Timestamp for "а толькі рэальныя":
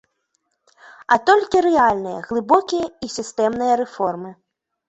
1.15-2.23